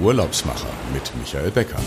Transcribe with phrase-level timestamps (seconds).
[0.00, 1.78] Urlaubsmacher mit Michael Becker.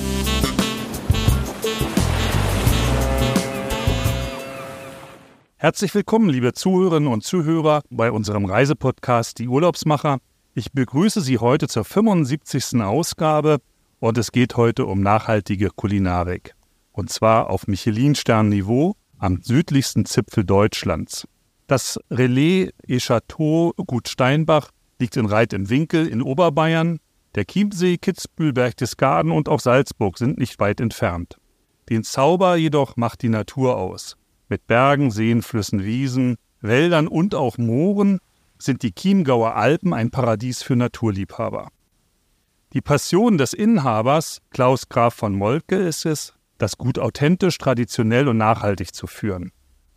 [5.58, 10.18] Herzlich willkommen, liebe Zuhörerinnen und Zuhörer, bei unserem Reisepodcast Die Urlaubsmacher.
[10.56, 12.82] Ich begrüße Sie heute zur 75.
[12.82, 13.60] Ausgabe
[14.00, 16.56] und es geht heute um nachhaltige Kulinarik.
[16.92, 21.28] Und zwar auf Michelin-Stern-Niveau am südlichsten Zipfel Deutschlands.
[21.68, 27.00] Das Relais et Chateau Gut Steinbach liegt in Reit im Winkel in Oberbayern.
[27.36, 31.38] Der Chiemsee, Kitzbühel, Berchtesgaden und auch Salzburg sind nicht weit entfernt.
[31.90, 34.18] Den Zauber jedoch macht die Natur aus.
[34.48, 38.20] Mit Bergen, Seen, Flüssen, Wiesen, Wäldern und auch Mooren
[38.58, 41.70] sind die Chiemgauer Alpen ein Paradies für Naturliebhaber.
[42.74, 48.38] Die Passion des Inhabers, Klaus Graf von Moltke, ist es, das Gut authentisch, traditionell und
[48.38, 49.52] nachhaltig zu führen.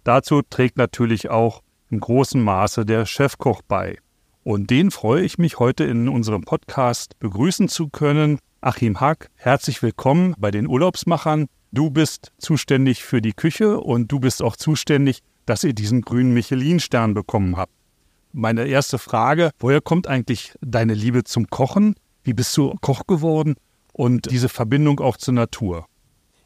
[0.04, 3.98] Dazu trägt natürlich auch im großen Maße der Chefkoch bei.
[4.44, 8.40] Und den freue ich mich heute in unserem Podcast begrüßen zu können.
[8.60, 11.46] Achim Hack, herzlich willkommen bei den Urlaubsmachern.
[11.70, 16.34] Du bist zuständig für die Küche und du bist auch zuständig, dass ihr diesen grünen
[16.34, 17.72] Michelin-Stern bekommen habt.
[18.32, 21.94] Meine erste Frage, woher kommt eigentlich deine Liebe zum Kochen?
[22.24, 23.54] Wie bist du Koch geworden?
[23.92, 25.86] Und diese Verbindung auch zur Natur?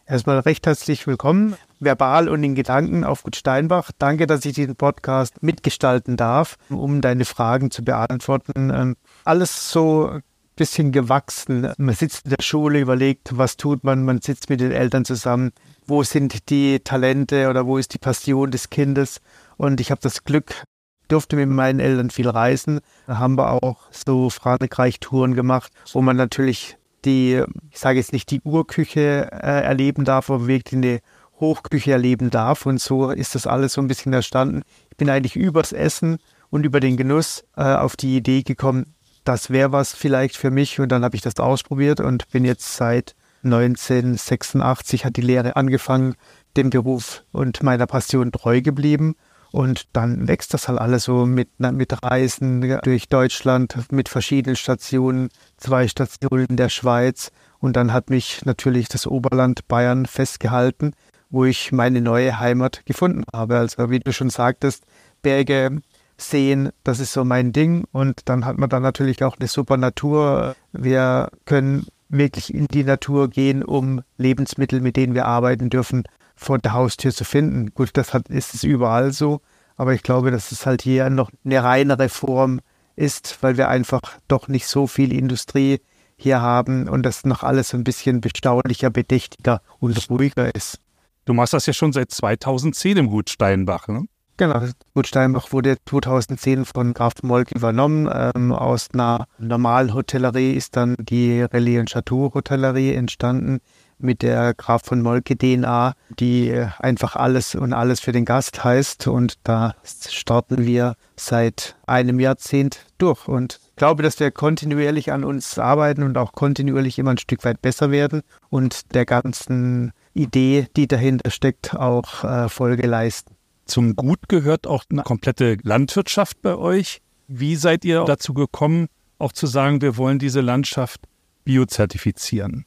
[0.09, 3.91] Erstmal recht herzlich willkommen, verbal und in Gedanken auf Gut Steinbach.
[3.99, 8.71] Danke, dass ich diesen Podcast mitgestalten darf, um deine Fragen zu beantworten.
[8.73, 10.23] Ähm, alles so ein
[10.55, 11.73] bisschen gewachsen.
[11.77, 15.51] Man sitzt in der Schule, überlegt, was tut man, man sitzt mit den Eltern zusammen.
[15.89, 19.21] Wo sind die Talente oder wo ist die Passion des Kindes?
[19.57, 20.63] Und ich habe das Glück,
[21.09, 22.79] durfte mit meinen Eltern viel reisen.
[23.09, 28.31] Da haben wir auch so Frankreich-Touren gemacht, wo man natürlich die, ich sage jetzt nicht
[28.31, 31.01] die Urküche äh, erleben darf, aber wirklich eine
[31.41, 32.67] Hochküche erleben darf.
[32.67, 34.63] Und so ist das alles so ein bisschen entstanden.
[34.91, 36.19] Ich bin eigentlich übers Essen
[36.51, 40.79] und über den Genuss äh, auf die Idee gekommen, das wäre was vielleicht für mich.
[40.81, 43.15] Und dann habe ich das ausprobiert und bin jetzt seit
[43.45, 46.15] 1986 hat die Lehre angefangen,
[46.57, 49.15] dem Beruf und meiner Passion treu geblieben.
[49.57, 55.31] Und dann wächst das halt alles so mit, mit Reisen durch Deutschland, mit verschiedenen Stationen,
[55.57, 57.33] zwei Stationen in der Schweiz.
[57.59, 60.93] Und dann hat mich natürlich das Oberland Bayern festgehalten,
[61.31, 63.57] wo ich meine neue Heimat gefunden habe.
[63.57, 64.85] Also wie du schon sagtest,
[65.23, 65.81] Berge,
[66.19, 67.85] Seen, das ist so mein Ding.
[67.93, 70.55] Und dann hat man dann natürlich auch eine super Natur.
[70.73, 76.05] Wir können wirklich in die Natur gehen, um Lebensmittel, mit denen wir arbeiten dürfen,
[76.37, 77.73] vor der Haustür zu finden.
[77.75, 79.41] Gut, das hat, ist es überall so,
[79.77, 82.61] aber ich glaube, dass es halt hier noch eine reinere Form
[82.95, 85.81] ist, weil wir einfach doch nicht so viel Industrie
[86.17, 90.81] hier haben und das noch alles ein bisschen bestaulicher, bedächtiger und ruhiger ist.
[91.27, 94.07] Du machst das ja schon seit 2010 im Gut Steinbach, ne?
[94.39, 94.61] Genau,
[94.95, 98.09] Gut Steinbach wurde 2010 von Graf Molk übernommen.
[98.13, 103.61] Ähm, aus einer normalen Hotellerie ist dann die Relais und Chateau Hotellerie entstanden,
[103.99, 109.07] mit der Graf von Molke DNA, die einfach alles und alles für den Gast heißt.
[109.07, 115.59] Und da starten wir seit einem Jahrzehnt durch und glaube, dass wir kontinuierlich an uns
[115.59, 120.89] arbeiten und auch kontinuierlich immer ein Stück weit besser werden und der ganzen Idee, die
[120.89, 123.35] dahinter steckt, auch äh, Folge leisten.
[123.67, 127.03] Zum Gut gehört auch eine komplette Landwirtschaft bei euch.
[127.29, 128.87] Wie seid ihr dazu gekommen,
[129.19, 131.01] auch zu sagen, wir wollen diese Landschaft
[131.45, 132.65] biozertifizieren?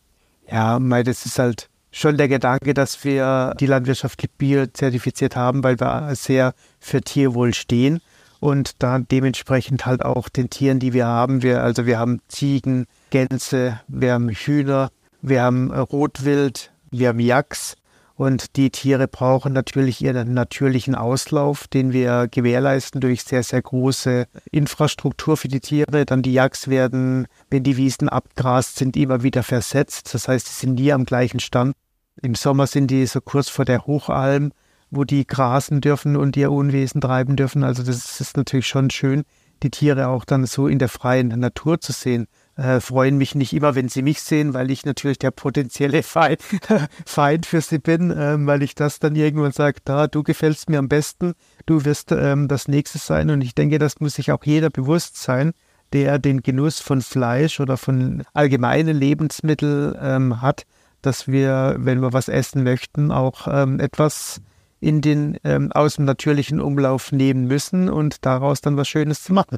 [0.52, 5.80] Ja, weil das ist halt schon der Gedanke, dass wir die Landwirtschaft biozertifiziert haben, weil
[5.80, 8.00] wir sehr für Tierwohl stehen
[8.40, 11.44] und da dementsprechend halt auch den Tieren, die wir haben.
[11.44, 14.90] Wir, also wir haben Ziegen, Gänse, wir haben Hühner,
[15.22, 17.76] wir haben Rotwild, wir haben Yaks
[18.20, 24.28] und die Tiere brauchen natürlich ihren natürlichen Auslauf, den wir gewährleisten durch sehr, sehr große
[24.52, 26.06] Infrastruktur für die Tiere.
[26.06, 30.14] Dann die Jagds werden, wenn die Wiesen abgrast sind, immer wieder versetzt.
[30.14, 31.78] Das heißt, sie sind nie am gleichen Stand.
[32.22, 34.52] Im Sommer sind die so kurz vor der Hochalm,
[34.92, 37.64] wo die grasen dürfen und ihr Unwesen treiben dürfen.
[37.64, 39.24] Also das ist natürlich schon schön,
[39.64, 42.28] die Tiere auch dann so in der freien Natur zu sehen
[42.60, 46.42] äh, freuen mich nicht immer, wenn sie mich sehen, weil ich natürlich der potenzielle Feind,
[47.06, 50.80] Feind für sie bin, ähm, weil ich das dann irgendwann sage, da, du gefällst mir
[50.80, 51.34] am besten,
[51.66, 53.30] du wirst ähm, das Nächste sein.
[53.30, 55.54] Und ich denke, das muss sich auch jeder bewusst sein,
[55.94, 60.66] der den Genuss von Fleisch oder von allgemeinen Lebensmitteln ähm, hat,
[61.02, 64.42] dass wir, wenn wir was essen möchten, auch ähm, etwas
[64.82, 69.34] in den ähm, aus dem natürlichen Umlauf nehmen müssen und daraus dann was Schönes zu
[69.34, 69.58] machen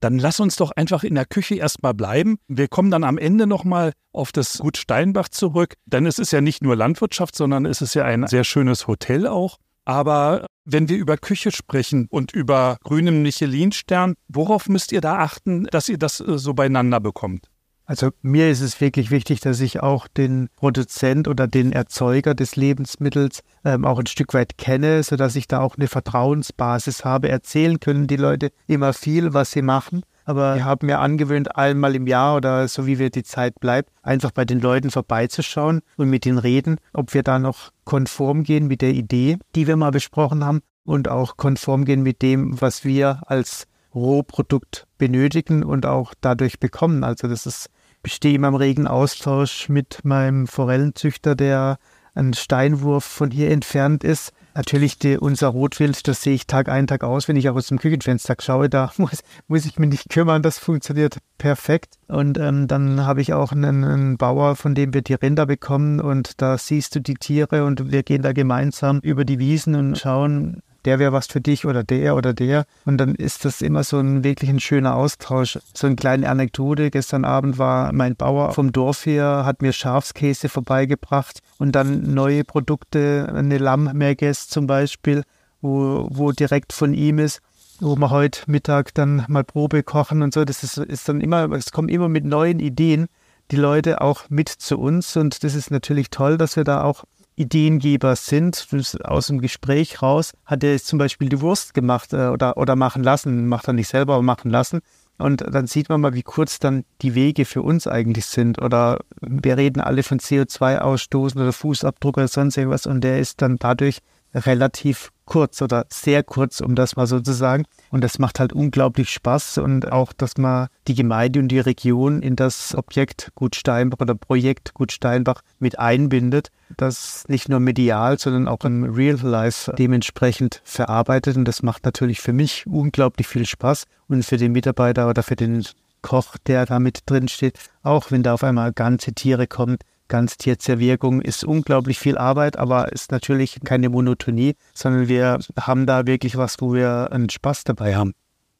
[0.00, 2.38] dann lass uns doch einfach in der Küche erstmal bleiben.
[2.48, 6.40] Wir kommen dann am Ende nochmal auf das Gut Steinbach zurück, denn es ist ja
[6.40, 9.58] nicht nur Landwirtschaft, sondern es ist ja ein sehr schönes Hotel auch.
[9.84, 15.64] Aber wenn wir über Küche sprechen und über grünem Michelin-Stern, worauf müsst ihr da achten,
[15.64, 17.49] dass ihr das äh, so beieinander bekommt?
[17.90, 22.54] Also mir ist es wirklich wichtig, dass ich auch den Produzent oder den Erzeuger des
[22.54, 27.30] Lebensmittels ähm, auch ein Stück weit kenne, sodass ich da auch eine Vertrauensbasis habe.
[27.30, 30.02] Erzählen können die Leute immer viel, was sie machen.
[30.24, 33.90] Aber ich habe mir angewöhnt, einmal im Jahr oder so wie wir die Zeit bleibt,
[34.04, 38.68] einfach bei den Leuten vorbeizuschauen und mit ihnen reden, ob wir da noch konform gehen
[38.68, 42.84] mit der Idee, die wir mal besprochen haben und auch konform gehen mit dem, was
[42.84, 43.66] wir als
[43.96, 47.02] Rohprodukt benötigen und auch dadurch bekommen.
[47.02, 47.68] Also das ist
[48.02, 51.78] bestehe immer im regen Austausch mit meinem Forellenzüchter, der
[52.14, 54.32] ein Steinwurf von hier entfernt ist.
[54.54, 57.68] Natürlich die, unser Rotwild, das sehe ich Tag ein, Tag aus, wenn ich auch aus
[57.68, 61.94] dem Küchenfenster schaue, da muss, muss ich mich nicht kümmern, das funktioniert perfekt.
[62.08, 66.00] Und ähm, dann habe ich auch einen, einen Bauer, von dem wir die Rinder bekommen
[66.00, 69.96] und da siehst du die Tiere und wir gehen da gemeinsam über die Wiesen und
[69.98, 72.64] schauen, der wäre was für dich oder der oder der.
[72.84, 75.58] Und dann ist das immer so ein wirklich ein schöner Austausch.
[75.74, 76.90] So eine kleine Anekdote.
[76.90, 82.44] Gestern Abend war mein Bauer vom Dorf hier, hat mir Schafskäse vorbeigebracht und dann neue
[82.44, 85.22] Produkte, eine Lammmerges zum Beispiel,
[85.60, 87.40] wo, wo direkt von ihm ist
[87.82, 90.44] wo wir heute Mittag dann mal Probe kochen und so.
[90.44, 93.06] Das ist, ist dann immer, es kommen immer mit neuen Ideen
[93.50, 97.04] die Leute auch mit zu uns und das ist natürlich toll, dass wir da auch
[97.36, 98.66] Ideengeber sind.
[99.04, 103.02] Aus dem Gespräch raus hat er zum Beispiel die Wurst gemacht äh, oder, oder machen
[103.02, 104.80] lassen, macht er nicht selber, aber machen lassen.
[105.18, 108.60] Und dann sieht man mal, wie kurz dann die Wege für uns eigentlich sind.
[108.60, 112.86] Oder wir reden alle von CO2-Ausstoßen oder Fußabdruck oder sonst irgendwas.
[112.86, 113.98] Und der ist dann dadurch
[114.34, 117.64] relativ kurz oder sehr kurz, um das mal so zu sagen.
[117.90, 122.20] Und das macht halt unglaublich Spaß und auch, dass man die Gemeinde und die Region
[122.20, 128.18] in das Objekt Gut Steinbach oder Projekt Gut Steinbach mit einbindet, das nicht nur medial,
[128.18, 131.36] sondern auch im Real Life dementsprechend verarbeitet.
[131.36, 135.36] Und das macht natürlich für mich unglaublich viel Spaß und für den Mitarbeiter oder für
[135.36, 135.64] den
[136.02, 139.76] Koch, der da mit drin steht, auch wenn da auf einmal ganze Tiere kommen,
[140.10, 146.36] Ganztierzerwirkung ist unglaublich viel Arbeit, aber ist natürlich keine Monotonie, sondern wir haben da wirklich
[146.36, 148.12] was, wo wir einen Spaß dabei haben.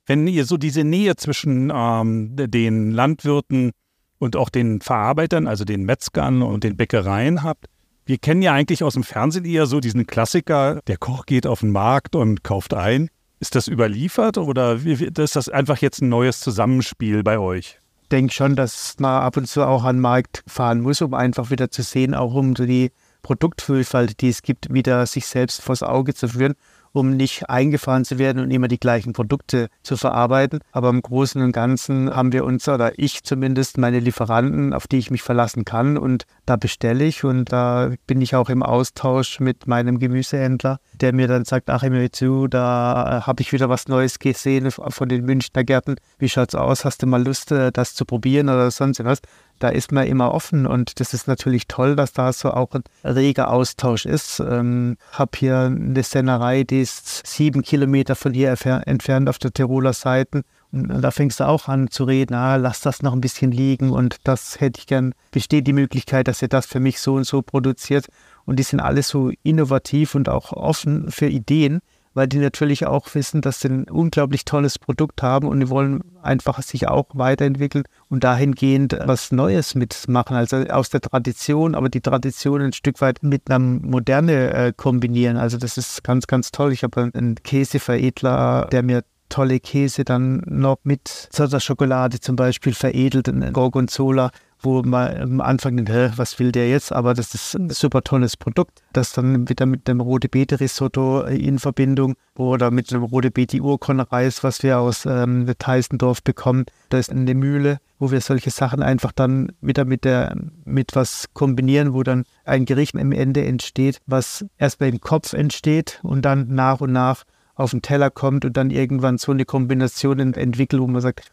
[0.07, 3.73] Wenn ihr so diese Nähe zwischen ähm, den Landwirten
[4.19, 7.67] und auch den Verarbeitern, also den Metzgern und den Bäckereien habt,
[8.07, 11.61] wir kennen ja eigentlich aus dem Fernsehen eher so diesen Klassiker, der Koch geht auf
[11.61, 13.11] den Markt und kauft ein.
[13.41, 17.80] Ist das überliefert oder ist das einfach jetzt ein neues Zusammenspiel bei euch?
[18.11, 21.51] Denke schon, dass man ab und zu auch an den Markt fahren muss, um einfach
[21.51, 22.93] wieder zu sehen, auch um die
[23.23, 26.55] Produktvielfalt, die es gibt, wieder sich selbst vors Auge zu führen
[26.93, 30.61] um nicht eingefahren zu werden und immer die gleichen Produkte zu verarbeiten.
[30.73, 34.99] Aber im Großen und Ganzen haben wir uns, oder ich zumindest, meine Lieferanten, auf die
[34.99, 35.97] ich mich verlassen kann.
[35.97, 41.13] Und da bestelle ich und da bin ich auch im Austausch mit meinem Gemüsehändler, der
[41.13, 45.09] mir dann sagt, ach, mir zu, da äh, habe ich wieder was Neues gesehen von
[45.09, 45.97] den Münchner Gärten.
[46.19, 46.85] Wie schaut's aus?
[46.85, 49.21] Hast du mal Lust, äh, das zu probieren oder sonst was?
[49.61, 52.83] Da ist man immer offen und das ist natürlich toll, dass da so auch ein
[53.05, 54.41] reger Austausch ist.
[54.41, 59.93] Ähm, habe hier eine Sennerei, die ist sieben Kilometer von hier entfernt auf der Tiroler
[59.93, 60.43] Seite.
[60.73, 63.91] Und da fängst du auch an zu reden, ah, lass das noch ein bisschen liegen
[63.91, 67.25] und das hätte ich gern, besteht die Möglichkeit, dass ihr das für mich so und
[67.25, 68.07] so produziert.
[68.47, 71.81] Und die sind alle so innovativ und auch offen für Ideen
[72.15, 76.03] weil die natürlich auch wissen, dass sie ein unglaublich tolles Produkt haben und die wollen
[76.23, 82.01] einfach sich auch weiterentwickeln und dahingehend was Neues mitmachen, also aus der Tradition, aber die
[82.01, 85.37] Tradition ein Stück weit mit einer Moderne äh, kombinieren.
[85.37, 86.73] Also das ist ganz, ganz toll.
[86.73, 93.29] Ich habe einen Käseveredler, der mir tolle Käse dann noch mit Schokolade zum Beispiel veredelt,
[93.29, 94.31] ein Gorgonzola
[94.63, 96.93] wo man am Anfang denkt, was will der jetzt?
[96.93, 101.23] Aber das ist ein super tolles Produkt, das dann wieder mit dem rote Beete Risotto
[101.23, 106.67] in Verbindung oder mit dem rote Beete Urkonreis, was wir aus ähm, Teisendorf bekommen.
[106.89, 111.27] Da ist eine Mühle, wo wir solche Sachen einfach dann wieder mit der, mit was
[111.35, 116.49] kombinieren, wo dann ein Gericht am Ende entsteht, was erst im Kopf entsteht und dann
[116.55, 117.25] nach und nach
[117.55, 121.31] auf den Teller kommt und dann irgendwann so eine Kombination entwickelt, wo man sagt,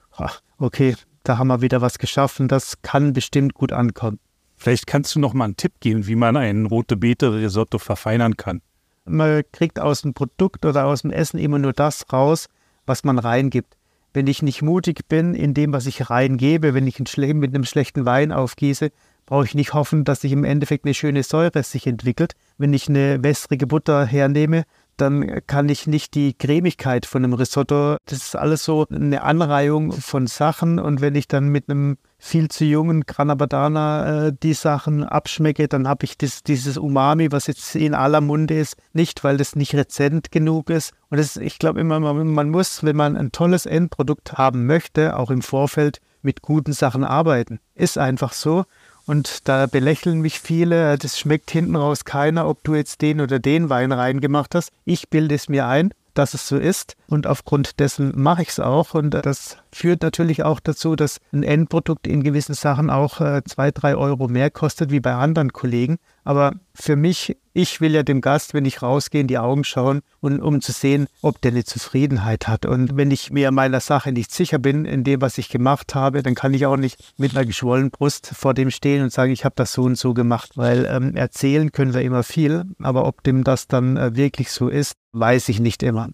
[0.58, 0.96] okay,
[1.28, 4.20] da haben wir wieder was geschaffen, das kann bestimmt gut ankommen.
[4.56, 8.38] Vielleicht kannst du noch mal einen Tipp geben, wie man ein rote Beete Risotto verfeinern
[8.38, 8.62] kann.
[9.06, 12.48] Man kriegt aus dem Produkt oder aus dem Essen immer nur das raus,
[12.86, 13.78] was man reingibt.
[14.14, 17.66] Wenn ich nicht mutig bin in dem, was ich reingebe, wenn ich einen mit einem
[17.66, 18.90] schlechten Wein aufgieße,
[19.26, 22.34] brauche ich nicht hoffen, dass sich im Endeffekt eine schöne Säure sich entwickelt.
[22.58, 24.64] Wenn ich eine wässrige Butter hernehme,
[24.98, 29.92] dann kann ich nicht die Cremigkeit von einem Risotto, das ist alles so eine Anreihung
[29.92, 35.04] von Sachen und wenn ich dann mit einem viel zu jungen Granabadana äh, die Sachen
[35.04, 39.38] abschmecke, dann habe ich das, dieses Umami, was jetzt in aller Munde ist, nicht, weil
[39.38, 40.94] das nicht rezent genug ist.
[41.10, 45.16] Und das, ich glaube immer, man, man muss, wenn man ein tolles Endprodukt haben möchte,
[45.18, 47.60] auch im Vorfeld, mit guten Sachen arbeiten.
[47.76, 48.66] Ist einfach so.
[49.08, 53.40] Und da belächeln mich viele, das schmeckt hinten raus keiner, ob du jetzt den oder
[53.40, 54.70] den Wein reingemacht hast.
[54.86, 56.96] Ich bilde es mir ein dass es so ist.
[57.08, 58.94] Und aufgrund dessen mache ich es auch.
[58.94, 63.72] Und das führt natürlich auch dazu, dass ein Endprodukt in gewissen Sachen auch äh, zwei,
[63.72, 65.98] drei Euro mehr kostet wie bei anderen Kollegen.
[66.28, 70.02] Aber für mich, ich will ja dem Gast, wenn ich rausgehe, in die Augen schauen
[70.20, 72.66] und um zu sehen, ob der eine Zufriedenheit hat.
[72.66, 76.24] Und wenn ich mir meiner Sache nicht sicher bin, in dem, was ich gemacht habe,
[76.24, 79.46] dann kann ich auch nicht mit einer geschwollenen Brust vor dem stehen und sagen, ich
[79.46, 80.52] habe das so und so gemacht.
[80.56, 84.68] Weil ähm, erzählen können wir immer viel, aber ob dem das dann äh, wirklich so
[84.68, 86.10] ist, weiß ich nicht immer.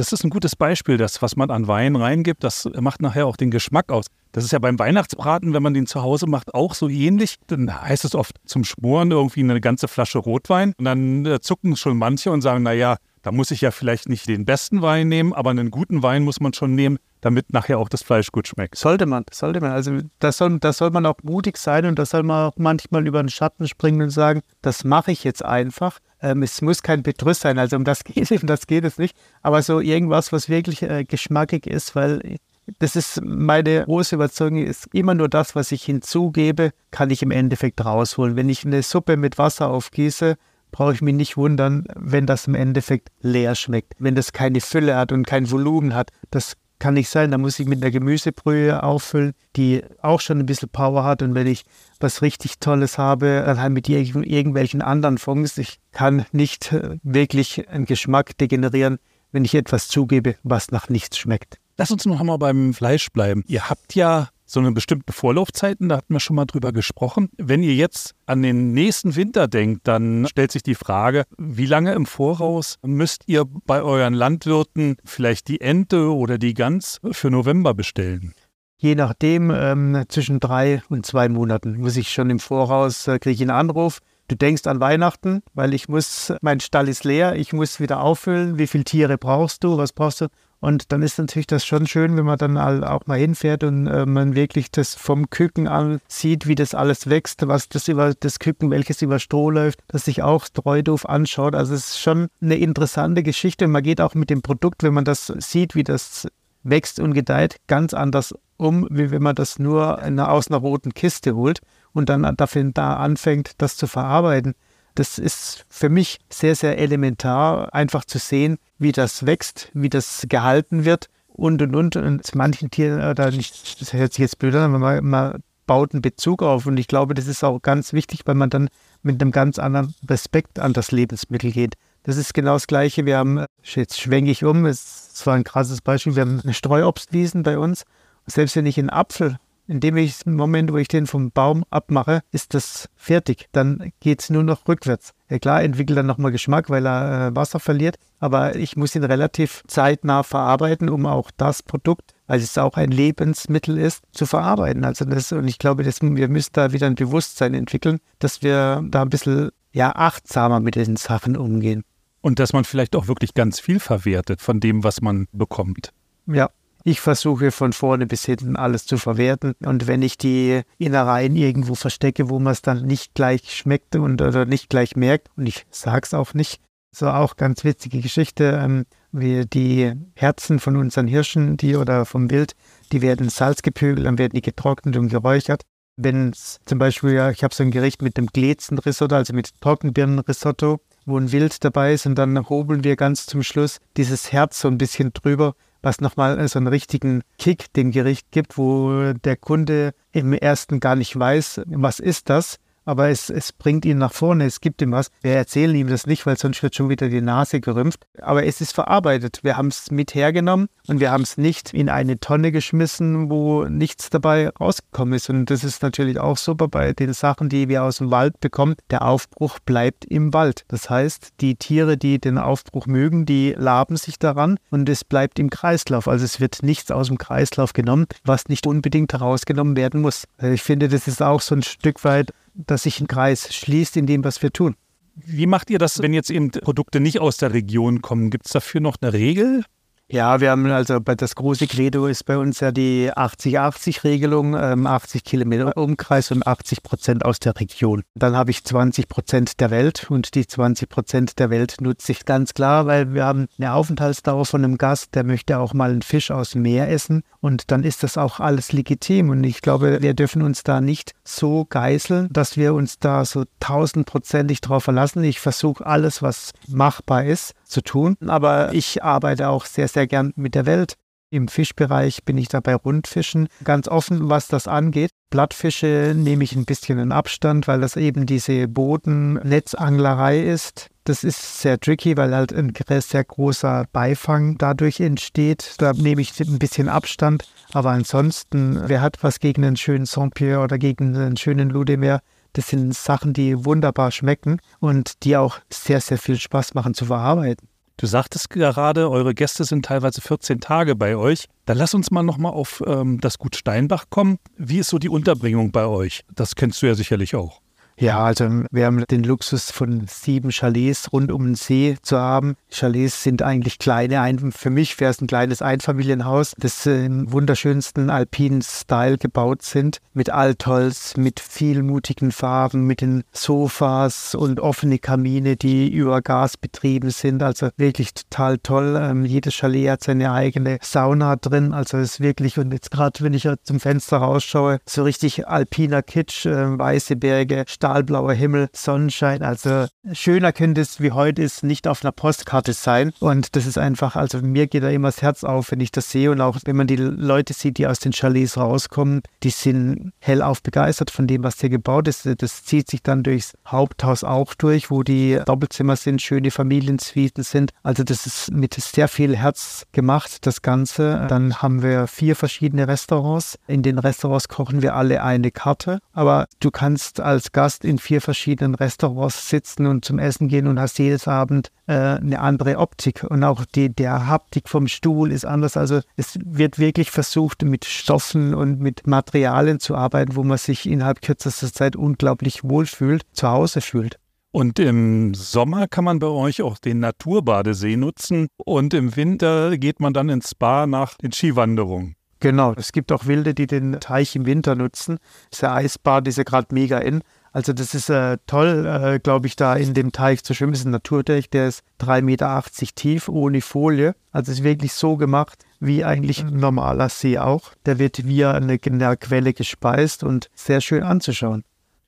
[0.00, 3.36] Das ist ein gutes Beispiel, das, was man an Wein reingibt, das macht nachher auch
[3.36, 4.06] den Geschmack aus.
[4.32, 7.36] Das ist ja beim Weihnachtsbraten, wenn man den zu Hause macht, auch so ähnlich.
[7.48, 10.72] Dann heißt es oft zum Schmoren irgendwie eine ganze Flasche Rotwein.
[10.78, 14.28] Und dann äh, zucken schon manche und sagen, naja, da muss ich ja vielleicht nicht
[14.28, 17.88] den besten Wein nehmen, aber einen guten Wein muss man schon nehmen, damit nachher auch
[17.88, 18.76] das Fleisch gut schmeckt.
[18.76, 19.72] Sollte man, sollte man.
[19.72, 23.06] Also da soll, da soll man auch mutig sein und da soll man auch manchmal
[23.06, 25.98] über den Schatten springen und sagen, das mache ich jetzt einfach.
[26.22, 28.98] Ähm, es muss kein Betrüss sein, also um das geht es, um das geht es
[28.98, 29.16] nicht.
[29.42, 32.38] Aber so irgendwas, was wirklich äh, geschmackig ist, weil
[32.78, 37.30] das ist meine große Überzeugung, ist immer nur das, was ich hinzugebe, kann ich im
[37.30, 38.36] Endeffekt rausholen.
[38.36, 40.36] Wenn ich eine Suppe mit Wasser aufgieße,
[40.70, 43.94] brauche ich mich nicht wundern, wenn das im Endeffekt leer schmeckt.
[43.98, 47.30] Wenn das keine Fülle hat und kein Volumen hat, das kann nicht sein.
[47.30, 51.22] Da muss ich mit einer Gemüsebrühe auffüllen, die auch schon ein bisschen Power hat.
[51.22, 51.64] Und wenn ich
[52.00, 55.56] was richtig Tolles habe, dann halt mit irgendwelchen anderen Fonds.
[55.58, 58.98] Ich kann nicht äh, wirklich einen Geschmack degenerieren,
[59.30, 61.58] wenn ich etwas zugebe, was nach nichts schmeckt.
[61.76, 63.44] Lass uns noch einmal beim Fleisch bleiben.
[63.46, 67.30] Ihr habt ja so eine bestimmte Vorlaufzeiten, da hatten wir schon mal drüber gesprochen.
[67.36, 71.92] Wenn ihr jetzt an den nächsten Winter denkt, dann stellt sich die Frage, wie lange
[71.92, 77.74] im Voraus müsst ihr bei euren Landwirten vielleicht die Ente oder die Gans für November
[77.74, 78.34] bestellen?
[78.76, 83.34] Je nachdem, ähm, zwischen drei und zwei Monaten muss ich schon im Voraus, äh, kriege
[83.34, 83.98] ich einen Anruf.
[84.26, 88.58] Du denkst an Weihnachten, weil ich muss, mein Stall ist leer, ich muss wieder auffüllen.
[88.58, 89.76] Wie viele Tiere brauchst du?
[89.76, 90.28] Was brauchst du?
[90.60, 94.04] Und dann ist natürlich das schon schön, wenn man dann auch mal hinfährt und äh,
[94.04, 98.38] man wirklich das vom Küken an sieht, wie das alles wächst, was das über das
[98.38, 101.54] Küken, welches über Stroh läuft, das sich auch Streudorf anschaut.
[101.54, 103.68] Also es ist schon eine interessante Geschichte.
[103.68, 106.28] Man geht auch mit dem Produkt, wenn man das sieht, wie das
[106.62, 111.34] wächst und gedeiht, ganz anders um, wie wenn man das nur aus einer roten Kiste
[111.34, 111.60] holt
[111.92, 114.54] und dann dafür da anfängt, das zu verarbeiten.
[115.00, 120.26] Das ist für mich sehr, sehr elementar, einfach zu sehen, wie das wächst, wie das
[120.28, 121.96] gehalten wird und und und.
[121.96, 125.42] Und manchen Tieren, äh, da nicht, das hört sich jetzt blöd an, aber man, man
[125.64, 126.66] baut einen Bezug auf.
[126.66, 128.68] Und ich glaube, das ist auch ganz wichtig, weil man dann
[129.02, 131.76] mit einem ganz anderen Respekt an das Lebensmittel geht.
[132.02, 133.06] Das ist genau das Gleiche.
[133.06, 137.42] Wir haben, jetzt schwenke ich um, es war ein krasses Beispiel, wir haben eine Streuobstwiesen
[137.42, 137.84] bei uns.
[138.26, 139.38] Selbst wenn ich einen Apfel
[139.70, 143.46] in dem ich im Moment, wo ich den vom Baum abmache, ist das fertig.
[143.52, 145.12] Dann geht es nur noch rückwärts.
[145.28, 149.04] Ja klar, entwickelt er nochmal Geschmack, weil er äh, Wasser verliert, aber ich muss ihn
[149.04, 154.84] relativ zeitnah verarbeiten, um auch das Produkt, weil es auch ein Lebensmittel ist, zu verarbeiten.
[154.84, 158.82] Also das, und ich glaube, das, wir müssen da wieder ein Bewusstsein entwickeln, dass wir
[158.90, 161.84] da ein bisschen ja, achtsamer mit den Sachen umgehen.
[162.22, 165.92] Und dass man vielleicht auch wirklich ganz viel verwertet von dem, was man bekommt.
[166.26, 166.50] Ja,
[166.84, 169.54] ich versuche von vorne bis hinten alles zu verwerten.
[169.64, 174.22] Und wenn ich die Innereien irgendwo verstecke, wo man es dann nicht gleich schmeckt und
[174.22, 176.60] oder nicht gleich merkt, und ich sage es auch nicht,
[176.92, 182.30] so auch ganz witzige Geschichte, ähm, wie die Herzen von unseren Hirschen, die oder vom
[182.30, 182.54] Wild,
[182.92, 185.62] die werden salzgepögelt, dann werden die getrocknet und geräuchert.
[185.96, 189.60] Wenn es zum Beispiel, ja, ich habe so ein Gericht mit dem Glezenrisotto, also mit
[189.60, 194.60] Trockenbirnenrisotto, wo ein Wild dabei ist und dann hobeln wir ganz zum Schluss dieses Herz
[194.60, 199.36] so ein bisschen drüber was nochmal so einen richtigen Kick dem Gericht gibt, wo der
[199.36, 202.58] Kunde im ersten gar nicht weiß, was ist das
[202.90, 205.12] aber es, es bringt ihn nach vorne, es gibt ihm was.
[205.22, 208.04] Wir erzählen ihm das nicht, weil sonst wird schon wieder die Nase gerümpft.
[208.20, 209.38] Aber es ist verarbeitet.
[209.44, 213.66] Wir haben es mit hergenommen und wir haben es nicht in eine Tonne geschmissen, wo
[213.66, 215.30] nichts dabei rausgekommen ist.
[215.30, 218.74] Und das ist natürlich auch super bei den Sachen, die wir aus dem Wald bekommen.
[218.90, 220.64] Der Aufbruch bleibt im Wald.
[220.66, 225.38] Das heißt, die Tiere, die den Aufbruch mögen, die laben sich daran und es bleibt
[225.38, 226.08] im Kreislauf.
[226.08, 230.26] Also es wird nichts aus dem Kreislauf genommen, was nicht unbedingt herausgenommen werden muss.
[230.38, 232.32] Also ich finde, das ist auch so ein Stück weit
[232.66, 234.74] dass sich ein Kreis schließt in dem, was wir tun.
[235.14, 238.30] Wie macht ihr das, wenn jetzt eben Produkte nicht aus der Region kommen?
[238.30, 239.64] Gibt es dafür noch eine Regel?
[240.12, 245.76] Ja, wir haben also das große Credo ist bei uns ja die 80-80-Regelung, 80 Kilometer
[245.76, 248.02] Umkreis und 80 Prozent aus der Region.
[248.16, 252.24] Dann habe ich 20 Prozent der Welt und die 20 Prozent der Welt nutze ich
[252.24, 256.02] ganz klar, weil wir haben eine Aufenthaltsdauer von einem Gast, der möchte auch mal einen
[256.02, 260.02] Fisch aus dem Meer essen und dann ist das auch alles legitim und ich glaube,
[260.02, 265.22] wir dürfen uns da nicht so geißeln, dass wir uns da so tausendprozentig drauf verlassen.
[265.22, 270.32] Ich versuche alles, was machbar ist, zu tun, aber ich arbeite auch sehr, sehr gern
[270.36, 270.96] mit der Welt.
[271.32, 275.10] Im Fischbereich bin ich dabei Rundfischen ganz offen, was das angeht.
[275.30, 280.88] Blattfische nehme ich ein bisschen in Abstand, weil das eben diese Bodennetzanglerei ist.
[281.04, 285.76] Das ist sehr tricky, weil halt ein sehr großer Beifang dadurch entsteht.
[285.78, 287.48] Da nehme ich ein bisschen Abstand.
[287.72, 292.22] Aber ansonsten, wer hat was gegen einen schönen Saint-Pierre oder gegen einen schönen Ludemer?
[292.52, 297.06] Das sind Sachen, die wunderbar schmecken und die auch sehr, sehr viel Spaß machen zu
[297.06, 297.68] verarbeiten.
[297.96, 301.48] Du sagtest gerade, eure Gäste sind teilweise 14 Tage bei euch.
[301.66, 304.38] Dann lass uns mal nochmal auf ähm, das Gut Steinbach kommen.
[304.56, 306.24] Wie ist so die Unterbringung bei euch?
[306.34, 307.60] Das kennst du ja sicherlich auch.
[308.00, 312.56] Ja, also wir haben den Luxus von sieben Chalets rund um den See zu haben.
[312.70, 318.08] Chalets sind eigentlich kleine, ein, für mich wäre es ein kleines Einfamilienhaus, das im wunderschönsten
[318.08, 324.98] alpinen Style gebaut sind, mit Altholz, mit viel mutigen Farben, mit den Sofas und offene
[324.98, 327.42] Kamine, die über Gas betrieben sind.
[327.42, 328.98] Also wirklich total toll.
[328.98, 331.74] Ähm, jedes Chalet hat seine eigene Sauna drin.
[331.74, 336.46] Also ist wirklich, und jetzt gerade, wenn ich zum Fenster rausschaue, so richtig alpiner Kitsch,
[336.46, 339.42] äh, weiße Berge, Stahl stahlblauer Himmel, Sonnenschein.
[339.42, 343.12] Also schöner könnte es wie heute ist nicht auf einer Postkarte sein.
[343.18, 346.10] Und das ist einfach, also mir geht da immer das Herz auf, wenn ich das
[346.10, 346.30] sehe.
[346.30, 350.62] Und auch wenn man die Leute sieht, die aus den Chalets rauskommen, die sind hellauf
[350.62, 352.28] begeistert von dem, was hier gebaut ist.
[352.40, 357.72] Das zieht sich dann durchs Haupthaus auch durch, wo die Doppelzimmer sind, schöne Familiensuiten sind.
[357.82, 361.26] Also das ist mit sehr viel Herz gemacht, das Ganze.
[361.28, 363.58] Dann haben wir vier verschiedene Restaurants.
[363.66, 365.98] In den Restaurants kochen wir alle eine Karte.
[366.12, 370.66] Aber du kannst als Gast kannst in vier verschiedenen Restaurants sitzen und zum Essen gehen
[370.66, 373.24] und hast jedes Abend äh, eine andere Optik.
[373.24, 375.76] Und auch die, der Haptik vom Stuhl ist anders.
[375.76, 380.88] Also es wird wirklich versucht, mit Stoffen und mit Materialien zu arbeiten, wo man sich
[380.88, 384.18] innerhalb kürzester Zeit unglaublich wohlfühlt, zu Hause fühlt.
[384.52, 390.00] Und im Sommer kann man bei euch auch den Naturbadesee nutzen und im Winter geht
[390.00, 392.16] man dann ins Spa nach den Skiwanderungen.
[392.40, 395.18] Genau, es gibt auch Wilde, die den Teich im Winter nutzen.
[395.50, 397.20] Das ist der Eisbad, ist ja gerade mega in.
[397.52, 400.72] Also das ist äh, toll, äh, glaube ich, da in dem Teich zu schwimmen.
[400.72, 402.62] Das ist ein Naturteich, der ist 3,80 Meter
[402.94, 404.14] tief, ohne Folie.
[404.30, 407.72] Also es ist wirklich so gemacht, wie eigentlich ein normaler See auch.
[407.86, 411.64] Der wird via eine, eine Quelle gespeist und sehr schön anzuschauen.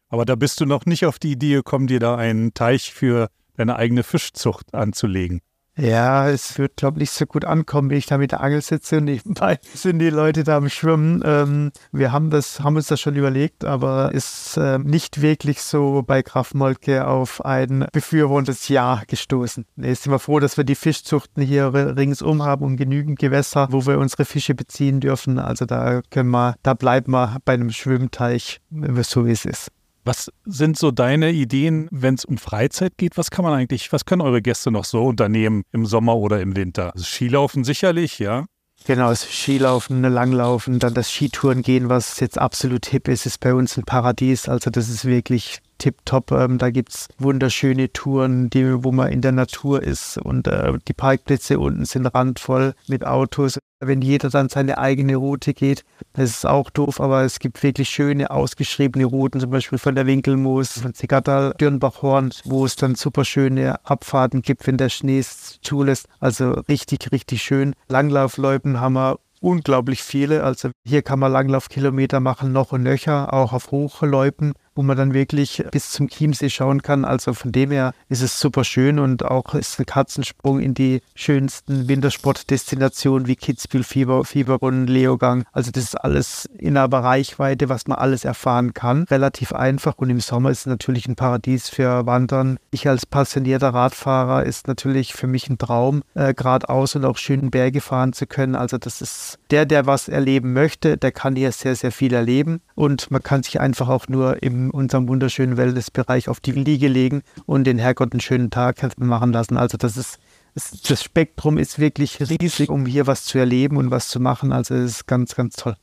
[0.08, 3.28] Aber da bist du noch nicht auf die Idee gekommen, dir da einen Teich für
[3.56, 5.40] deine eigene Fischzucht anzulegen.
[5.74, 8.60] Ja, es wird, glaube ich, nicht so gut ankommen, wenn ich da mit der Angel
[8.60, 11.22] sitze und nebenbei sind die Leute da am Schwimmen.
[11.24, 16.02] Ähm, wir haben das, haben uns das schon überlegt, aber ist äh, nicht wirklich so
[16.06, 19.64] bei Graf Molke auf ein befürwortendes Ja gestoßen.
[19.76, 23.86] Nee, sind wir froh, dass wir die Fischzuchten hier ringsum haben und genügend Gewässer, wo
[23.86, 25.38] wir unsere Fische beziehen dürfen.
[25.38, 28.60] Also da können wir, da bleiben wir bei einem Schwimmteich,
[29.02, 29.70] so wie es ist.
[30.04, 33.16] Was sind so deine Ideen, wenn es um Freizeit geht?
[33.16, 36.56] Was kann man eigentlich, was können eure Gäste noch so unternehmen im Sommer oder im
[36.56, 36.92] Winter?
[36.92, 38.46] Also Skilaufen sicherlich, ja.
[38.84, 43.54] Genau, das Skilaufen, Langlaufen, dann das Skitouren gehen, was jetzt absolut hip ist, ist bei
[43.54, 44.48] uns ein Paradies.
[44.48, 46.30] Also das ist wirklich tipptopp.
[46.30, 50.72] Ähm, da gibt es wunderschöne Touren, die, wo man in der Natur ist und äh,
[50.86, 53.58] die Parkplätze unten sind randvoll mit Autos.
[53.80, 57.88] Wenn jeder dann seine eigene Route geht, das ist auch doof, aber es gibt wirklich
[57.88, 63.24] schöne, ausgeschriebene Routen, zum Beispiel von der Winkelmoos, von Zigattal, Dürnbachhorn, wo es dann super
[63.24, 65.24] schöne Abfahrten gibt, wenn der Schnee
[65.62, 66.06] zulässt.
[66.20, 67.74] Also richtig, richtig schön.
[67.88, 70.44] Langlaufläupen haben wir unglaublich viele.
[70.44, 75.14] Also hier kann man Langlaufkilometer machen, noch und nöcher, auch auf Hochläupen wo man dann
[75.14, 77.04] wirklich bis zum Chiemsee schauen kann.
[77.04, 81.02] Also von dem her ist es super schön und auch ist ein Katzensprung in die
[81.14, 85.44] schönsten Wintersportdestinationen wie Kitzbühel, Fieber, Fieberbrunn, Leogang.
[85.52, 89.04] Also das ist alles in einer Reichweite, was man alles erfahren kann.
[89.04, 92.58] Relativ einfach und im Sommer ist es natürlich ein Paradies für Wandern.
[92.70, 97.50] Ich als passionierter Radfahrer ist natürlich für mich ein Traum, äh, geradeaus und auch schönen
[97.50, 98.54] Berge fahren zu können.
[98.54, 102.60] Also das ist der, der was erleben möchte, der kann hier sehr, sehr viel erleben
[102.74, 107.22] und man kann sich einfach auch nur im unserem wunderschönen Wellnessbereich auf die Liege legen
[107.46, 109.56] und den Herrgott einen schönen Tag machen lassen.
[109.56, 110.18] Also das ist
[110.54, 114.52] das Spektrum ist wirklich riesig, um hier was zu erleben und was zu machen.
[114.52, 115.76] Also es ist ganz, ganz toll.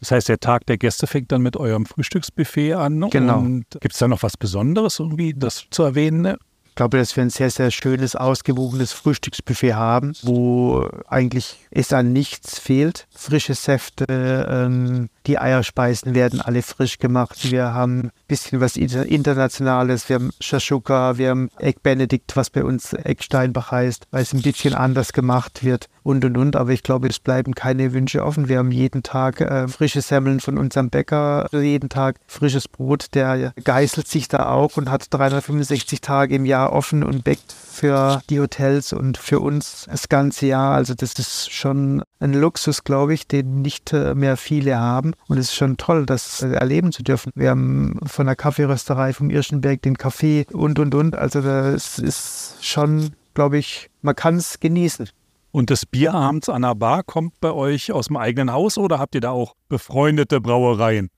[0.00, 3.08] Das heißt, der Tag der Gäste fängt dann mit eurem Frühstücksbuffet an.
[3.10, 3.38] Genau.
[3.38, 6.36] Und gibt es da noch was Besonderes, irgendwie das zu erwähnen?
[6.72, 12.12] Ich glaube, dass wir ein sehr, sehr schönes, ausgewogenes Frühstücksbuffet haben, wo eigentlich es an
[12.12, 13.06] nichts fehlt.
[13.14, 17.50] Frische Säfte, ähm, die Eierspeisen werden alle frisch gemacht.
[17.50, 20.08] Wir haben ein bisschen was Internationales.
[20.08, 24.32] Wir haben Shashuka, wir haben Egg Benedict, was bei uns Egg Steinbach heißt, weil es
[24.32, 26.56] ein bisschen anders gemacht wird und und und.
[26.56, 28.48] Aber ich glaube, es bleiben keine Wünsche offen.
[28.48, 33.14] Wir haben jeden Tag äh, frische Semmeln von unserem Bäcker, jeden Tag frisches Brot.
[33.14, 38.22] Der geißelt sich da auch und hat 365 Tage im Jahr offen und bäckt für
[38.28, 40.74] die Hotels und für uns das ganze Jahr.
[40.74, 45.11] Also das ist schon ein Luxus, glaube ich, den nicht äh, mehr viele haben.
[45.28, 47.32] Und es ist schon toll, das erleben zu dürfen.
[47.34, 51.14] Wir haben von der Kaffeerösterei vom Irschenberg den Kaffee und, und, und.
[51.16, 55.08] Also das ist schon, glaube ich, man kann es genießen.
[55.50, 58.98] Und das Bier abends an der Bar kommt bei euch aus dem eigenen Haus oder
[58.98, 61.10] habt ihr da auch befreundete Brauereien?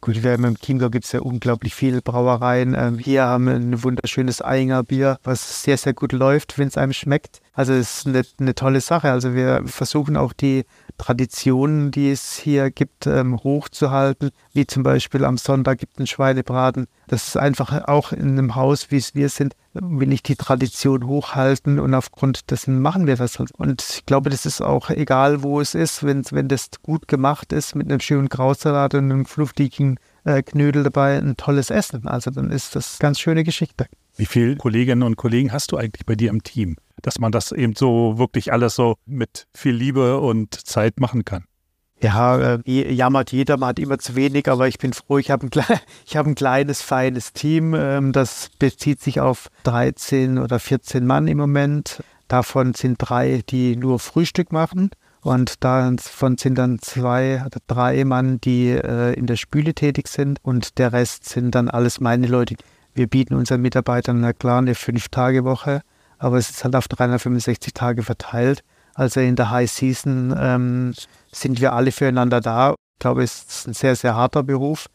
[0.00, 2.74] Gut, wir haben im Chiemgau gibt es ja unglaublich viele Brauereien.
[2.76, 6.76] Ähm, hier haben wir ein wunderschönes Einger Bier, was sehr, sehr gut läuft, wenn es
[6.76, 7.40] einem schmeckt.
[7.56, 9.10] Also es ist eine, eine, tolle Sache.
[9.10, 10.66] Also wir versuchen auch die
[10.98, 14.30] Traditionen, die es hier gibt, ähm, hochzuhalten.
[14.52, 16.86] Wie zum Beispiel am Sonntag gibt es einen Schweinebraten.
[17.08, 21.06] Das ist einfach auch in einem Haus, wie es wir sind, will ich die Tradition
[21.06, 23.38] hochhalten und aufgrund dessen machen wir das.
[23.38, 27.54] Und ich glaube, das ist auch egal, wo es ist, wenn, wenn das gut gemacht
[27.54, 32.06] ist mit einem schönen Krautsalat und einem fluftigen äh, Knödel dabei, ein tolles Essen.
[32.06, 33.86] Also dann ist das ganz schöne Geschichte.
[34.16, 37.52] Wie viele Kolleginnen und Kollegen hast du eigentlich bei dir im Team, dass man das
[37.52, 41.44] eben so wirklich alles so mit viel Liebe und Zeit machen kann?
[42.02, 45.46] Ja, äh, jammert jeder, man hat immer zu wenig, aber ich bin froh, ich habe
[45.46, 45.50] ein,
[46.14, 47.74] hab ein kleines, feines Team.
[47.74, 52.02] Ähm, das bezieht sich auf 13 oder 14 Mann im Moment.
[52.28, 54.90] Davon sind drei, die nur Frühstück machen.
[55.22, 60.38] Und davon sind dann zwei oder drei Mann, die äh, in der Spüle tätig sind.
[60.42, 62.56] Und der Rest sind dann alles meine Leute.
[62.94, 65.80] Wir bieten unseren Mitarbeitern na klar eine Fünf-Tage-Woche,
[66.18, 68.62] aber es ist halt auf 365 Tage verteilt.
[68.94, 70.94] Also in der High Season ähm,
[71.30, 72.74] sind wir alle füreinander da.
[72.94, 74.86] Ich glaube, es ist ein sehr, sehr harter Beruf,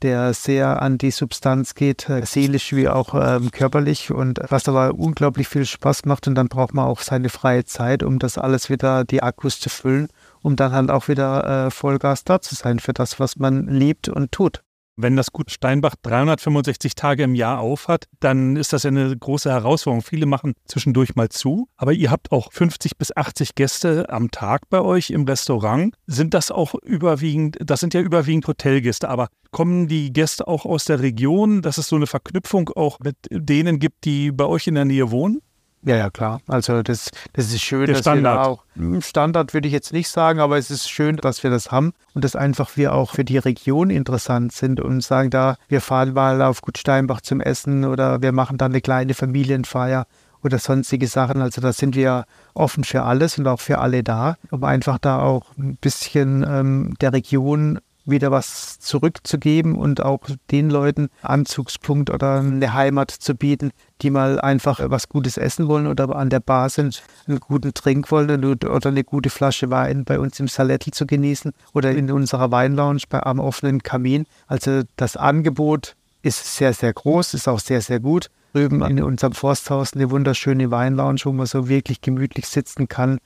[0.00, 4.94] der sehr an die Substanz geht, äh, seelisch wie auch ähm, körperlich und was aber
[4.94, 6.26] unglaublich viel Spaß macht.
[6.26, 9.68] Und dann braucht man auch seine freie Zeit, um das alles wieder, die Akkus zu
[9.68, 10.08] füllen,
[10.40, 14.08] um dann halt auch wieder äh, Vollgas da zu sein für das, was man liebt
[14.08, 14.62] und tut.
[15.02, 19.50] Wenn das Gut Steinbach 365 Tage im Jahr aufhat, dann ist das ja eine große
[19.50, 20.02] Herausforderung.
[20.02, 24.68] Viele machen zwischendurch mal zu, aber ihr habt auch 50 bis 80 Gäste am Tag
[24.68, 25.94] bei euch im Restaurant.
[26.06, 30.84] Sind das auch überwiegend, das sind ja überwiegend Hotelgäste, aber kommen die Gäste auch aus
[30.84, 34.74] der Region, dass es so eine Verknüpfung auch mit denen gibt, die bei euch in
[34.74, 35.40] der Nähe wohnen?
[35.82, 36.40] Ja, ja, klar.
[36.46, 38.36] Also das, das ist schön, Der dass Standard.
[38.36, 41.50] wir auch hm, Standard würde ich jetzt nicht sagen, aber es ist schön, dass wir
[41.50, 45.56] das haben und dass einfach wir auch für die Region interessant sind und sagen da,
[45.68, 50.06] wir fahren mal auf Gut Steinbach zum Essen oder wir machen da eine kleine Familienfeier
[50.42, 51.40] oder sonstige Sachen.
[51.40, 55.20] Also da sind wir offen für alles und auch für alle da, um einfach da
[55.20, 57.78] auch ein bisschen ähm, der Region
[58.10, 60.20] wieder was zurückzugeben und auch
[60.50, 63.70] den Leuten Anzugspunkt oder eine Heimat zu bieten,
[64.02, 68.10] die mal einfach was Gutes essen wollen oder an der Bar sind, einen guten Trink
[68.10, 72.50] wollen oder eine gute Flasche Wein bei uns im Salettl zu genießen oder in unserer
[72.50, 74.26] Weinlounge bei, am offenen Kamin.
[74.46, 78.30] Also das Angebot ist sehr, sehr groß, ist auch sehr, sehr gut.
[78.52, 83.20] Drüben in unserem Forsthaus eine wunderschöne Weinlounge, wo man so wirklich gemütlich sitzen kann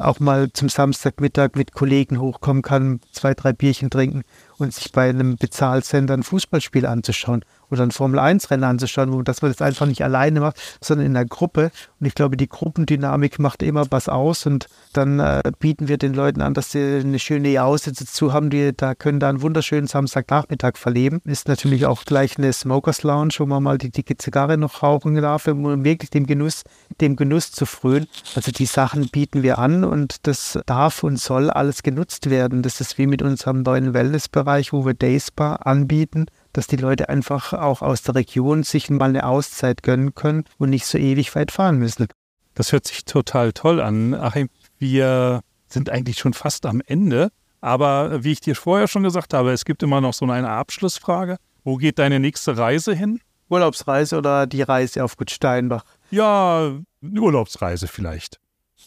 [0.00, 4.24] auch mal zum Samstagmittag mit Kollegen hochkommen kann, zwei, drei Bierchen trinken
[4.60, 9.50] und sich bei einem Bezahlsender ein Fußballspiel anzuschauen oder ein Formel-1-Rennen anzuschauen, wo dass man
[9.52, 11.70] das einfach nicht alleine macht, sondern in einer Gruppe.
[12.00, 16.14] Und ich glaube, die Gruppendynamik macht immer was aus und dann äh, bieten wir den
[16.14, 19.86] Leuten an, dass sie eine schöne Jause dazu haben, die da können da einen wunderschönen
[19.86, 21.20] Samstagnachmittag verleben.
[21.24, 25.14] Ist natürlich auch gleich eine Smokers Lounge, wo man mal die dicke Zigarre noch rauchen
[25.14, 26.64] darf, um wirklich dem Genuss,
[27.00, 28.08] dem Genuss zu frönen.
[28.34, 32.62] Also die Sachen bieten wir an und das darf und soll alles genutzt werden.
[32.62, 37.08] Das ist wie mit unserem neuen Wellnessbereich, wo wir Day Spa anbieten dass die Leute
[37.08, 41.34] einfach auch aus der Region sich mal eine Auszeit gönnen können und nicht so ewig
[41.34, 42.08] weit fahren müssen.
[42.54, 44.14] Das hört sich total toll an.
[44.14, 47.30] Achim, wir sind eigentlich schon fast am Ende.
[47.60, 51.36] Aber wie ich dir vorher schon gesagt habe, es gibt immer noch so eine Abschlussfrage.
[51.62, 53.20] Wo geht deine nächste Reise hin?
[53.48, 55.84] Urlaubsreise oder die Reise auf Gut Steinbach?
[56.10, 58.40] Ja, Urlaubsreise vielleicht.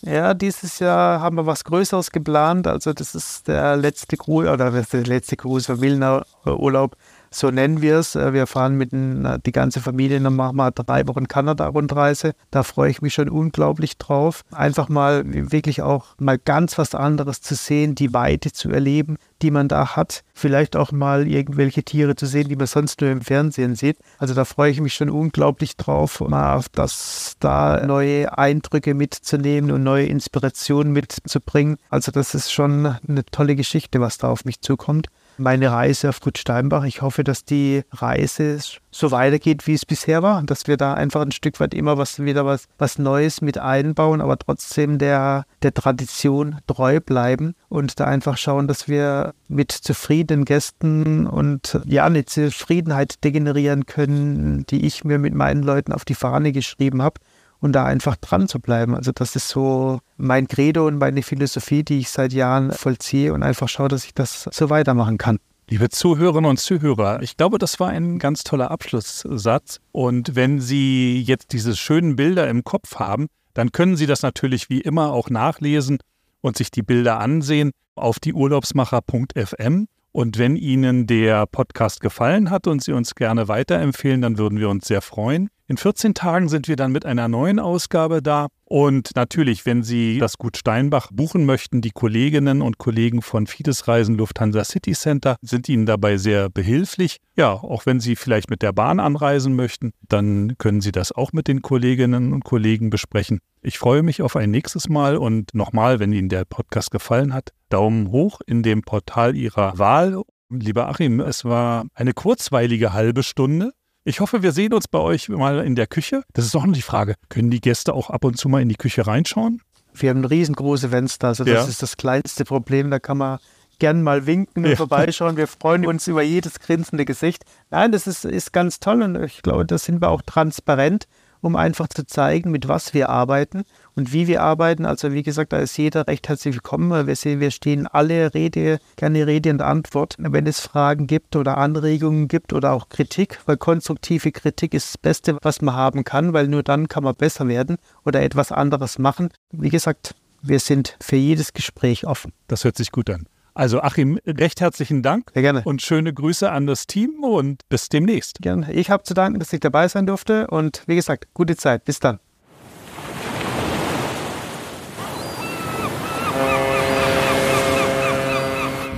[0.06, 2.68] Ja, dieses Jahr haben wir was Größeres geplant.
[2.68, 6.98] Also das ist der letzte Gruß oder der letzte Gruß Familienurlaub
[7.34, 8.16] so nennen wir es.
[8.16, 12.34] Äh, wir fahren mit die ganze Familie, dann machen wir drei Wochen Kanada-Rundreise.
[12.52, 14.44] Da freue ich mich schon unglaublich drauf.
[14.52, 19.52] Einfach mal wirklich auch mal ganz was anderes zu sehen, die Weite zu erleben, die
[19.52, 20.24] man da hat.
[20.34, 23.98] Vielleicht auch mal irgendwelche Tiere zu sehen, die man sonst nur im Fernsehen sieht.
[24.20, 29.72] Also da freue ich mich schon unglaublich drauf, mal auf das da neue Eindrücke mitzunehmen
[29.72, 31.78] und neue Inspirationen mitzubringen.
[31.90, 36.20] Also das ist schon eine tolle Geschichte, was da auf mich zukommt meine Reise auf
[36.20, 36.84] Gut Steinbach.
[36.84, 38.60] Ich hoffe, dass die Reise
[38.92, 42.20] so weitergeht, wie es bisher war, dass wir da einfach ein Stück weit immer was
[42.24, 48.06] wieder was, was Neues mit einbauen, aber trotzdem der, der Tradition treu bleiben und da
[48.06, 55.04] einfach schauen, dass wir mit zufriedenen Gästen und ja, eine Zufriedenheit degenerieren können, die ich
[55.04, 57.20] mir mit meinen Leuten auf die Fahne geschrieben habe
[57.64, 58.94] und da einfach dran zu bleiben.
[58.94, 63.42] Also das ist so mein Credo und meine Philosophie, die ich seit Jahren vollziehe und
[63.42, 65.40] einfach schaue, dass ich das so weitermachen kann.
[65.70, 69.80] Liebe Zuhörerinnen und Zuhörer, ich glaube, das war ein ganz toller Abschlusssatz.
[69.94, 74.70] Und wenn Sie jetzt diese schönen Bilder im Kopf haben, dann können Sie das natürlich
[74.70, 76.00] wie immer auch nachlesen
[76.42, 79.88] und sich die Bilder ansehen auf die Urlaubsmacher.fm.
[80.12, 84.70] Und wenn Ihnen der Podcast gefallen hat und Sie uns gerne weiterempfehlen, dann würden wir
[84.70, 85.50] uns sehr freuen.
[85.68, 88.48] In 14 Tagen sind wir dann mit einer neuen Ausgabe da.
[88.66, 93.88] Und natürlich, wenn Sie das Gut Steinbach buchen möchten, die Kolleginnen und Kollegen von Fides
[93.88, 97.18] Reisen Lufthansa City Center sind Ihnen dabei sehr behilflich.
[97.38, 101.32] Ja, auch wenn Sie vielleicht mit der Bahn anreisen möchten, dann können Sie das auch
[101.32, 103.40] mit den Kolleginnen und Kollegen besprechen.
[103.62, 107.52] Ich freue mich auf ein nächstes Mal und nochmal, wenn Ihnen der Podcast gefallen hat,
[107.70, 110.22] Daumen hoch in dem Portal Ihrer Wahl.
[110.50, 113.72] Lieber Achim, es war eine kurzweilige halbe Stunde.
[114.06, 116.24] Ich hoffe, wir sehen uns bei euch mal in der Küche.
[116.34, 117.16] Das ist auch noch die Frage.
[117.30, 119.62] Können die Gäste auch ab und zu mal in die Küche reinschauen?
[119.94, 121.64] Wir haben riesengroße Fenster, also das ja.
[121.66, 122.92] ist das kleinste Problem.
[122.92, 123.40] Da kann man
[123.80, 124.76] gern mal winken und ja.
[124.76, 125.38] vorbeischauen.
[125.38, 127.44] Wir freuen uns über jedes grinsende Gesicht.
[127.70, 131.06] Nein, das ist, ist ganz toll und ich glaube, da sind wir auch transparent
[131.44, 133.64] um einfach zu zeigen, mit was wir arbeiten
[133.96, 134.86] und wie wir arbeiten.
[134.86, 137.06] Also wie gesagt, da ist jeder recht herzlich willkommen.
[137.06, 141.58] Wir, sehen, wir stehen alle Rede, gerne Rede und Antwort, wenn es Fragen gibt oder
[141.58, 146.32] Anregungen gibt oder auch Kritik, weil konstruktive Kritik ist das Beste, was man haben kann,
[146.32, 147.76] weil nur dann kann man besser werden
[148.06, 149.30] oder etwas anderes machen.
[149.52, 152.32] Wie gesagt, wir sind für jedes Gespräch offen.
[152.48, 153.26] Das hört sich gut an.
[153.56, 155.32] Also Achim, recht herzlichen Dank.
[155.34, 155.62] Sehr gerne.
[155.64, 158.40] Und schöne Grüße an das Team und bis demnächst.
[158.42, 158.72] Gerne.
[158.74, 161.86] Ich habe zu danken, dass ich dabei sein durfte und wie gesagt, gute Zeit.
[161.86, 162.20] Bis dann.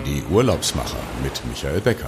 [0.06, 2.08] Die Urlaubsmacher mit Michael Becker.